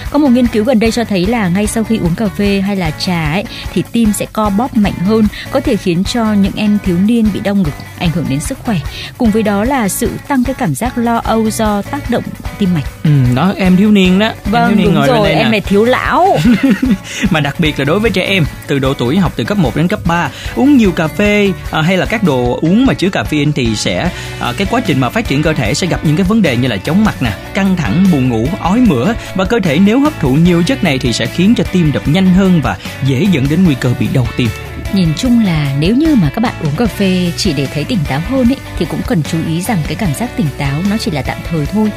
Có 0.10 0.20
một 0.20 0.30
nghiên 0.30 0.48
cứu 0.48 0.64
gần 0.64 0.80
đây 0.80 0.92
cho 0.92 1.04
thấy 1.04 1.26
là 1.26 1.48
ngay 1.48 1.68
sau 1.68 1.84
khi 1.84 1.98
uống 1.98 2.16
cà 2.16 2.28
phê 2.28 2.62
hay 2.62 2.76
là 2.76 2.92
trà 2.92 3.32
ấy 3.32 3.44
thì 3.74 3.84
tim 3.92 4.14
sẽ 4.14 4.26
co 4.34 4.50
bóp 4.50 4.78
mạnh 4.78 4.94
hơn, 5.06 5.28
có 5.52 5.60
thể 5.60 5.76
khiến 5.76 6.04
cho 6.04 6.34
những 6.34 6.52
em 6.56 6.78
thiếu 6.86 6.98
niên 7.06 7.26
bị 7.34 7.40
đau 7.40 7.56
ngực, 7.56 7.74
ảnh 8.00 8.10
hưởng 8.10 8.26
đến 8.30 8.40
sức 8.40 8.58
khỏe. 8.66 8.80
Cùng 9.18 9.32
với 9.32 9.44
đó 9.44 9.64
là 9.64 9.90
sự 9.90 10.12
tăng 10.28 10.44
cái 10.44 10.56
cảm 10.58 10.76
giác 10.76 10.98
lo 10.98 11.18
âu 11.18 11.50
do 11.50 11.82
tác 11.82 12.10
động 12.10 12.24
tim 12.58 12.74
mạch. 12.74 12.84
Ừ, 13.04 13.10
đó 13.36 13.54
em 13.58 13.78
thiếu 13.78 13.92
niên 13.92 14.20
đó, 14.20 14.26
em 14.26 14.36
thiếu 14.44 14.52
Vâng, 14.54 14.76
niên 14.76 14.86
đúng 14.86 14.94
ngồi 14.94 15.08
rồi, 15.08 15.30
em 15.30 15.44
nè. 15.44 15.50
này 15.50 15.62
thiếu 15.62 15.84
lão. 15.86 16.38
mà 17.30 17.40
đặc 17.40 17.56
biệt 17.60 17.80
là 17.80 17.86
đối 17.86 18.00
với 18.00 18.12
trẻ 18.12 18.24
em 18.24 18.44
từ 18.68 18.80
độ 18.80 18.94
tuổi 18.94 19.18
học 19.18 19.34
từ 19.36 19.44
cấp 19.44 19.58
1 19.58 19.76
đến 19.76 19.88
cấp 19.88 20.00
3 20.06 20.30
uống 20.56 20.78
nhiều 20.78 20.92
cà 20.92 21.08
phê 21.08 21.52
à, 21.72 21.82
hay 21.82 21.98
là 21.98 22.06
các 22.06 22.24
đồ 22.24 22.60
uống 22.62 22.86
mà 22.86 22.94
chứa 22.94 23.08
caffeine 23.08 23.52
thì 23.56 23.76
sẽ 23.76 24.10
à, 24.40 24.54
cái 24.58 24.68
quá 24.72 24.82
trình 24.86 25.00
mà 25.00 25.10
phát 25.10 25.28
triển 25.28 25.44
cơ 25.44 25.54
thể 25.54 25.74
sẽ 25.74 25.88
gặp 25.88 26.00
những 26.04 26.16
cái 26.16 26.24
vấn 26.24 26.42
đề 26.42 26.58
như 26.58 26.68
là 26.68 26.78
chóng 26.78 27.06
mặt 27.06 27.22
nè 27.22 27.32
căng 27.54 27.76
thẳng 27.78 28.06
buồn 28.12 28.30
ngủ 28.30 28.48
ói 28.60 28.80
mửa 28.80 29.14
và 29.36 29.46
cơ 29.46 29.60
thể 29.64 29.80
nếu 29.80 29.97
nếu 29.98 30.04
hấp 30.04 30.20
thụ 30.20 30.34
nhiều 30.34 30.64
chất 30.64 30.84
này 30.84 31.00
thì 31.00 31.14
sẽ 31.14 31.26
khiến 31.26 31.54
cho 31.58 31.64
tim 31.64 31.92
đập 31.92 32.08
nhanh 32.08 32.34
hơn 32.34 32.62
và 32.64 32.78
dễ 33.06 33.28
dẫn 33.32 33.46
đến 33.50 33.64
nguy 33.64 33.76
cơ 33.80 33.94
bị 34.00 34.08
đau 34.14 34.28
tim 34.38 34.48
Nhìn 34.94 35.10
chung 35.18 35.46
là 35.46 35.76
nếu 35.80 35.96
như 35.96 36.16
mà 36.16 36.30
các 36.30 36.42
bạn 36.42 36.54
uống 36.64 36.76
cà 36.78 36.86
phê 36.86 37.32
chỉ 37.38 37.54
để 37.54 37.68
thấy 37.74 37.84
tỉnh 37.84 38.00
táo 38.10 38.22
hơn 38.30 38.52
ấy 38.52 38.58
thì 38.78 38.86
cũng 38.86 39.02
cần 39.08 39.24
chú 39.24 39.38
ý 39.48 39.62
rằng 39.62 39.78
cái 39.88 39.96
cảm 39.96 40.14
giác 40.14 40.30
tỉnh 40.38 40.48
táo 40.58 40.82
nó 40.90 40.98
chỉ 40.98 41.12
là 41.12 41.22
tạm 41.22 41.38
thời 41.50 41.66
thôi. 41.66 41.92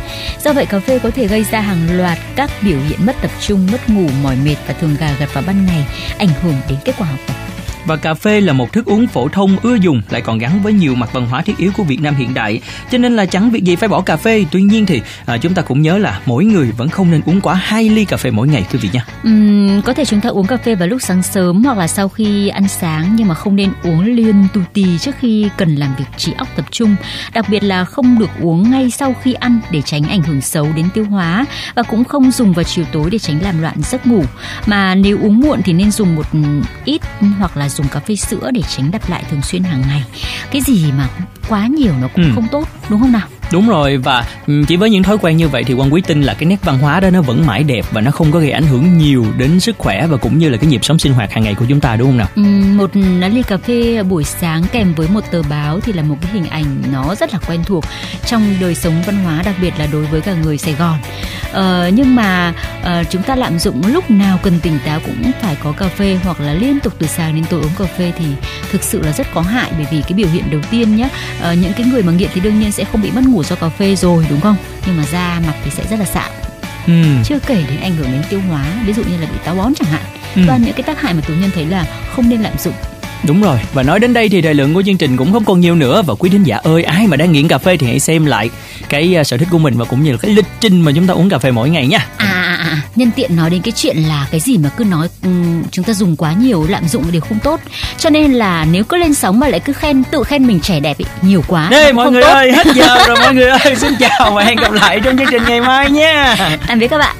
Do 0.44 0.52
vậy 0.52 0.66
cà 0.66 0.80
phê 0.80 0.98
có 0.98 1.10
thể 1.10 1.26
gây 1.26 1.44
ra 1.50 1.60
hàng 1.60 1.96
loạt 1.96 2.18
các 2.36 2.50
biểu 2.62 2.78
hiện 2.88 3.06
mất 3.06 3.16
tập 3.22 3.30
trung, 3.40 3.68
mất 3.72 3.88
ngủ, 3.88 4.08
mỏi 4.22 4.36
mệt 4.44 4.56
và 4.66 4.74
thường 4.74 4.96
gà 5.00 5.12
gật 5.20 5.34
vào 5.34 5.44
ban 5.46 5.66
ngày, 5.66 5.84
ảnh 6.18 6.30
hưởng 6.42 6.56
đến 6.68 6.78
kết 6.84 6.94
quả 6.98 7.06
học 7.06 7.18
tập. 7.26 7.49
Và 7.86 7.96
cà 7.96 8.14
phê 8.14 8.40
là 8.40 8.52
một 8.52 8.72
thức 8.72 8.86
uống 8.86 9.06
phổ 9.06 9.28
thông 9.28 9.56
ưa 9.62 9.74
dùng 9.74 10.02
lại 10.10 10.20
còn 10.20 10.38
gắn 10.38 10.62
với 10.62 10.72
nhiều 10.72 10.94
mặt 10.94 11.12
văn 11.12 11.26
hóa 11.26 11.42
thiết 11.42 11.56
yếu 11.56 11.72
của 11.76 11.82
Việt 11.82 12.00
Nam 12.00 12.14
hiện 12.14 12.34
đại. 12.34 12.60
Cho 12.90 12.98
nên 12.98 13.16
là 13.16 13.26
chẳng 13.26 13.50
việc 13.50 13.64
gì 13.64 13.76
phải 13.76 13.88
bỏ 13.88 14.00
cà 14.00 14.16
phê. 14.16 14.44
Tuy 14.50 14.62
nhiên 14.62 14.86
thì 14.86 15.02
à, 15.26 15.38
chúng 15.38 15.54
ta 15.54 15.62
cũng 15.62 15.82
nhớ 15.82 15.98
là 15.98 16.20
mỗi 16.26 16.44
người 16.44 16.70
vẫn 16.76 16.88
không 16.88 17.10
nên 17.10 17.20
uống 17.26 17.40
quá 17.40 17.54
hai 17.54 17.88
ly 17.88 18.04
cà 18.04 18.16
phê 18.16 18.30
mỗi 18.30 18.48
ngày 18.48 18.64
quý 18.72 18.78
vị 18.82 18.88
nha. 18.92 19.06
Ừm, 19.22 19.82
có 19.82 19.94
thể 19.94 20.04
chúng 20.04 20.20
ta 20.20 20.28
uống 20.28 20.46
cà 20.46 20.56
phê 20.56 20.74
vào 20.74 20.88
lúc 20.88 21.02
sáng 21.02 21.22
sớm 21.22 21.64
hoặc 21.64 21.78
là 21.78 21.86
sau 21.86 22.08
khi 22.08 22.48
ăn 22.48 22.68
sáng 22.68 23.16
nhưng 23.16 23.28
mà 23.28 23.34
không 23.34 23.56
nên 23.56 23.72
uống 23.82 24.04
liên 24.04 24.46
tù 24.54 24.60
tì 24.72 24.98
trước 24.98 25.14
khi 25.20 25.48
cần 25.56 25.76
làm 25.76 25.94
việc 25.98 26.04
trí 26.16 26.32
óc 26.32 26.48
tập 26.56 26.64
trung. 26.70 26.96
Đặc 27.32 27.46
biệt 27.48 27.62
là 27.62 27.84
không 27.84 28.18
được 28.18 28.30
uống 28.40 28.70
ngay 28.70 28.90
sau 28.90 29.14
khi 29.22 29.32
ăn 29.32 29.60
để 29.70 29.82
tránh 29.82 30.02
ảnh 30.02 30.22
hưởng 30.22 30.40
xấu 30.40 30.68
đến 30.76 30.88
tiêu 30.94 31.04
hóa 31.04 31.44
và 31.74 31.82
cũng 31.82 32.04
không 32.04 32.30
dùng 32.30 32.52
vào 32.52 32.64
chiều 32.64 32.84
tối 32.92 33.10
để 33.10 33.18
tránh 33.18 33.42
làm 33.42 33.62
loạn 33.62 33.76
giấc 33.82 34.06
ngủ. 34.06 34.24
Mà 34.66 34.94
nếu 34.94 35.18
uống 35.22 35.40
muộn 35.40 35.62
thì 35.64 35.72
nên 35.72 35.90
dùng 35.90 36.16
một 36.16 36.26
ít 36.84 37.02
hoặc 37.38 37.56
là 37.56 37.68
dùng 37.70 37.88
cà 37.88 38.00
phê 38.00 38.16
sữa 38.16 38.50
để 38.54 38.62
tránh 38.76 38.90
lặp 38.92 39.10
lại 39.10 39.24
thường 39.30 39.42
xuyên 39.42 39.62
hàng 39.62 39.80
ngày. 39.80 40.04
Cái 40.50 40.62
gì 40.62 40.92
mà 40.92 41.08
quá 41.50 41.66
nhiều 41.66 41.92
nó 42.00 42.08
cũng 42.14 42.24
Ừ. 42.24 42.30
không 42.34 42.46
tốt 42.52 42.68
đúng 42.88 43.00
không 43.00 43.12
nào? 43.12 43.26
Đúng 43.52 43.68
rồi 43.68 43.96
và 43.96 44.24
ừ, 44.46 44.62
chỉ 44.68 44.76
với 44.76 44.90
những 44.90 45.02
thói 45.02 45.18
quen 45.18 45.36
như 45.36 45.48
vậy 45.48 45.64
thì 45.64 45.74
quan 45.74 45.92
quý 45.94 46.02
tin 46.06 46.22
là 46.22 46.34
cái 46.34 46.44
nét 46.46 46.56
văn 46.64 46.78
hóa 46.78 47.00
đó 47.00 47.10
nó 47.10 47.22
vẫn 47.22 47.46
mãi 47.46 47.62
đẹp 47.62 47.84
và 47.90 48.00
nó 48.00 48.10
không 48.10 48.32
có 48.32 48.38
gây 48.38 48.50
ảnh 48.50 48.62
hưởng 48.66 48.98
nhiều 48.98 49.26
đến 49.38 49.60
sức 49.60 49.78
khỏe 49.78 50.06
và 50.06 50.16
cũng 50.16 50.38
như 50.38 50.48
là 50.48 50.56
cái 50.56 50.66
nhịp 50.70 50.84
sống 50.84 50.98
sinh 50.98 51.12
hoạt 51.12 51.32
hàng 51.32 51.44
ngày 51.44 51.54
của 51.54 51.64
chúng 51.68 51.80
ta 51.80 51.96
đúng 51.96 52.08
không 52.08 52.16
nào? 52.18 52.28
Ừm, 52.36 52.76
một 52.76 52.90
ly 53.32 53.42
cà 53.42 53.56
phê 53.56 54.02
buổi 54.02 54.24
sáng 54.24 54.62
kèm 54.72 54.94
với 54.94 55.08
một 55.08 55.24
tờ 55.30 55.42
báo 55.42 55.80
thì 55.80 55.92
là 55.92 56.02
một 56.02 56.16
cái 56.22 56.30
hình 56.32 56.46
ảnh 56.46 56.82
nó 56.92 57.14
rất 57.14 57.32
là 57.32 57.38
quen 57.48 57.60
thuộc 57.66 57.84
trong 58.26 58.54
đời 58.60 58.74
sống 58.74 59.02
văn 59.06 59.16
hóa 59.24 59.42
đặc 59.44 59.54
biệt 59.62 59.74
là 59.78 59.86
đối 59.92 60.04
với 60.06 60.20
cả 60.20 60.34
người 60.34 60.58
Sài 60.58 60.74
Gòn. 60.74 60.98
Ờ, 61.52 61.90
nhưng 61.94 62.16
mà 62.16 62.54
ờ, 62.82 63.04
chúng 63.10 63.22
ta 63.22 63.36
lạm 63.36 63.58
dụng 63.58 63.82
lúc 63.86 64.10
nào 64.10 64.38
cần 64.42 64.60
tỉnh 64.62 64.78
táo 64.86 65.00
cũng 65.00 65.30
phải 65.42 65.56
có 65.62 65.72
cà 65.72 65.88
phê 65.88 66.18
hoặc 66.24 66.40
là 66.40 66.52
liên 66.52 66.80
tục 66.80 66.92
từ 66.98 67.06
sáng 67.06 67.34
đến 67.34 67.44
tối 67.50 67.60
uống 67.62 67.72
cà 67.78 67.84
phê 67.98 68.12
thì 68.18 68.24
thực 68.72 68.82
sự 68.82 69.02
là 69.02 69.12
rất 69.12 69.26
có 69.34 69.40
hại 69.40 69.70
bởi 69.76 69.86
vì 69.90 70.02
cái 70.02 70.12
biểu 70.12 70.28
hiện 70.32 70.44
đầu 70.50 70.60
tiên 70.70 70.96
nhé 70.96 71.08
ờ, 71.42 71.52
những 71.52 71.72
cái 71.72 71.86
người 71.86 72.02
mà 72.02 72.12
nghiện 72.12 72.28
thì 72.34 72.40
đương 72.40 72.60
nhiên 72.60 72.72
sẽ 72.72 72.84
không 72.84 73.02
bị 73.02 73.10
mất 73.10 73.22
ngủ 73.24 73.42
do 73.42 73.56
cà 73.56 73.68
phê 73.68 73.96
rồi 73.96 74.26
đúng 74.30 74.40
không 74.40 74.56
nhưng 74.86 74.96
mà 74.96 75.04
da 75.12 75.40
mặt 75.46 75.54
thì 75.64 75.70
sẽ 75.70 75.82
rất 75.90 75.96
là 76.00 76.04
sạm 76.06 76.30
Ừ. 76.86 76.92
chưa 77.24 77.38
kể 77.46 77.54
đến 77.70 77.80
ảnh 77.80 77.96
hưởng 77.96 78.12
đến 78.12 78.22
tiêu 78.30 78.40
hóa 78.48 78.64
ví 78.86 78.92
dụ 78.92 79.02
như 79.02 79.16
là 79.20 79.26
bị 79.26 79.38
táo 79.44 79.54
bón 79.54 79.72
chẳng 79.74 79.88
hạn 79.92 80.02
Ừ. 80.36 80.42
toàn 80.46 80.62
những 80.62 80.72
cái 80.72 80.82
tác 80.82 81.00
hại 81.00 81.14
mà 81.14 81.20
tù 81.20 81.34
nhân 81.34 81.50
thấy 81.54 81.66
là 81.66 81.84
không 82.16 82.28
nên 82.28 82.42
lạm 82.42 82.52
dụng 82.58 82.74
Đúng 83.26 83.42
rồi 83.42 83.58
và 83.72 83.82
nói 83.82 84.00
đến 84.00 84.12
đây 84.12 84.28
thì 84.28 84.42
thời 84.42 84.54
lượng 84.54 84.74
của 84.74 84.82
chương 84.86 84.96
trình 84.98 85.16
cũng 85.16 85.32
không 85.32 85.44
còn 85.44 85.60
nhiều 85.60 85.74
nữa 85.74 86.02
và 86.06 86.14
quý 86.14 86.30
thính 86.30 86.42
giả 86.42 86.56
ơi 86.56 86.82
ai 86.84 87.06
mà 87.06 87.16
đang 87.16 87.32
nghiện 87.32 87.48
cà 87.48 87.58
phê 87.58 87.76
thì 87.76 87.86
hãy 87.86 88.00
xem 88.00 88.24
lại 88.26 88.50
cái 88.88 89.16
uh, 89.20 89.26
sở 89.26 89.36
thích 89.36 89.48
của 89.50 89.58
mình 89.58 89.78
và 89.78 89.84
cũng 89.84 90.02
như 90.02 90.12
là 90.12 90.18
cái 90.22 90.30
lịch 90.30 90.44
trình 90.60 90.80
mà 90.80 90.92
chúng 90.94 91.06
ta 91.06 91.14
uống 91.14 91.28
cà 91.28 91.38
phê 91.38 91.50
mỗi 91.50 91.70
ngày 91.70 91.86
nha. 91.86 91.98
à, 92.16 92.26
à, 92.26 92.26
à 92.32 92.39
nhân 92.96 93.10
tiện 93.16 93.36
nói 93.36 93.50
đến 93.50 93.62
cái 93.62 93.72
chuyện 93.76 93.96
là 93.96 94.26
cái 94.30 94.40
gì 94.40 94.58
mà 94.58 94.68
cứ 94.76 94.84
nói 94.84 95.08
um, 95.22 95.62
chúng 95.70 95.84
ta 95.84 95.92
dùng 95.92 96.16
quá 96.16 96.32
nhiều 96.32 96.66
lạm 96.68 96.88
dụng 96.88 97.04
điều 97.12 97.20
không 97.20 97.38
tốt. 97.38 97.60
Cho 97.98 98.10
nên 98.10 98.32
là 98.32 98.66
nếu 98.72 98.84
cứ 98.84 98.96
lên 98.96 99.14
sóng 99.14 99.40
mà 99.40 99.48
lại 99.48 99.60
cứ 99.60 99.72
khen 99.72 100.04
tự 100.04 100.22
khen 100.24 100.46
mình 100.46 100.60
trẻ 100.60 100.80
đẹp 100.80 100.98
ý, 100.98 101.04
nhiều 101.22 101.42
quá 101.48 101.68
Đây 101.70 101.92
mọi 101.92 102.10
người 102.10 102.22
tốt. 102.22 102.28
ơi 102.28 102.52
hết 102.52 102.66
giờ 102.74 102.98
rồi 103.06 103.16
mọi 103.16 103.34
người 103.34 103.48
ơi 103.48 103.76
xin 103.76 103.92
chào 103.98 104.32
và 104.34 104.44
hẹn 104.44 104.56
gặp 104.56 104.72
lại 104.72 105.00
trong 105.04 105.18
chương 105.18 105.28
trình 105.30 105.42
ngày 105.48 105.60
mai 105.60 105.90
nha. 105.90 106.36
Tạm 106.68 106.78
biệt 106.78 106.88
các 106.88 106.98
bạn 106.98 107.16